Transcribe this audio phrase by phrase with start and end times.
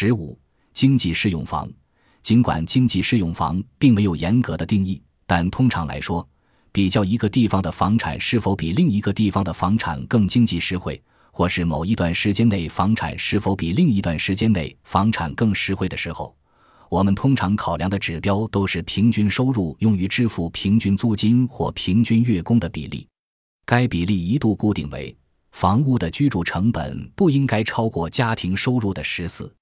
[0.00, 0.38] 十五、
[0.72, 1.68] 经济适用房。
[2.22, 6.24] 尽管经济适用房并没有严格的定义，但通常来说，
[6.70, 16.32] 比较一个地方的房产是否比另一个地方的房产更经济实惠，或是某一段时间内房产是否比另一段时间内房产更实惠的时候，
[16.88, 23.04] 我们通常考量的指标都是平均收入用于支付平均租金或平均月供的比例。
[23.66, 25.12] 该比例一度固定为
[25.50, 29.52] 房屋的居住成本不应该超过家庭收入的十四。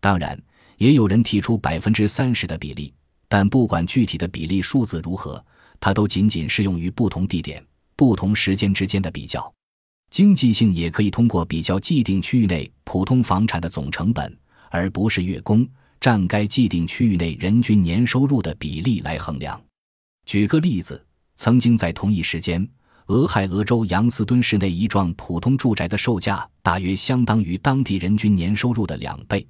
[0.00, 0.40] 当然，
[0.78, 2.92] 也有人提出百分之三十的比例，
[3.28, 5.44] 但不管具体的比例数字如何，
[5.80, 7.64] 它都仅仅适用于不同地点、
[7.96, 9.52] 不同时间之间的比较。
[10.10, 14.36] 经济性也可以通过比较既定区域内普通房产的总成本，
[14.70, 15.66] 而不是月供。
[15.98, 19.60] 占该既定区域内人均年收入的比例来衡量。
[20.26, 21.04] 举个例子，
[21.36, 22.68] 曾经在同一时间，
[23.06, 29.44] 俄亥俄州杨斯敦市内一幢普通住宅的售价大约相当于当地人均年收入的两倍，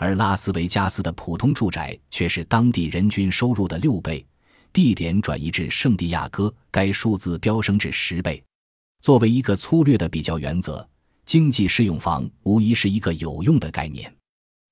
[0.00, 4.26] 而拉斯维加斯的普通住宅却是当地人均收入的六倍。
[4.72, 8.42] 地点转移至圣地亚哥，该数字飙升至十倍。
[9.02, 10.88] 作为一个粗略的比较原则，
[11.26, 14.10] 经济适用房无疑是一个有用的概念。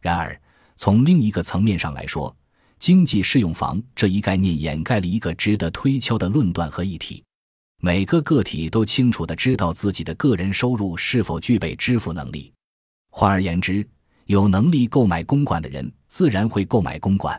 [0.00, 0.40] 然而，
[0.76, 2.34] 从另一个层面上来说，
[2.78, 7.24] 经济适用房这一概念掩盖了一个值得推敲的论断和议题：
[7.80, 12.52] 每个个体都清楚地知道自己的个人收入是否具备支付能力。
[13.10, 13.84] 换而言之，
[14.26, 17.32] 有能力购买公馆的人自然会购买公馆；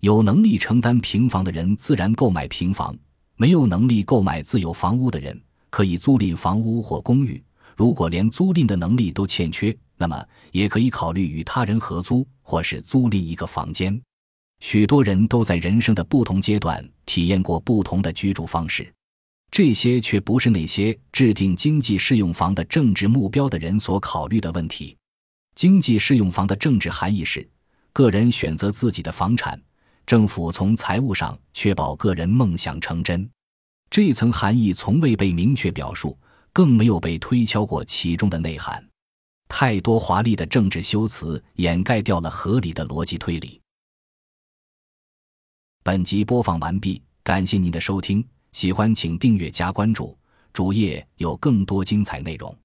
[0.00, 2.92] 有能力承担平房的人自然购买平房；
[3.36, 7.40] 没有能力购买自有房屋的人可以租赁房屋或公寓。
[7.76, 14.00] 如果连租赁的能力都欠缺，那么也可以考虑与他人合租，或是租赁一个房间。
[14.58, 18.92] 许多人都在人生的不同阶段体验过不同的居住方式，
[19.52, 24.96] 这些却不是那些制定经济适用房的政治目标的人所考虑的问题。
[25.58, 27.44] 经济适用房的政治含义是：
[27.92, 29.60] 个人选择自己的房产，
[30.06, 33.28] 政府从财务上确保个人梦想成真。
[33.90, 36.16] 这层含义从未被明确表述，
[36.52, 38.88] 更没有被推敲过其中的内涵。
[39.48, 43.60] 太多华丽的政治修辞掩盖掉了合理的逻辑推理。
[45.82, 50.16] 本集播放完毕，感谢您的收听，喜欢请订阅加关注，
[50.52, 52.56] 主页有更多精彩内容。